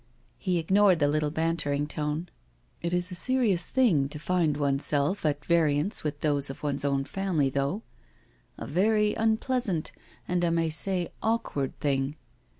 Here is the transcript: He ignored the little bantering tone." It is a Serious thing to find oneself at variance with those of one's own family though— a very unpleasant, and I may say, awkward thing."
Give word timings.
He 0.39 0.57
ignored 0.57 0.97
the 0.97 1.07
little 1.07 1.29
bantering 1.29 1.85
tone." 1.85 2.27
It 2.81 2.91
is 2.91 3.11
a 3.11 3.13
Serious 3.13 3.65
thing 3.67 4.09
to 4.09 4.17
find 4.17 4.57
oneself 4.57 5.23
at 5.27 5.45
variance 5.45 6.03
with 6.03 6.21
those 6.21 6.49
of 6.49 6.63
one's 6.63 6.83
own 6.83 7.03
family 7.03 7.51
though— 7.51 7.83
a 8.57 8.65
very 8.65 9.13
unpleasant, 9.13 9.91
and 10.27 10.43
I 10.43 10.49
may 10.49 10.71
say, 10.71 11.09
awkward 11.21 11.79
thing." 11.79 12.15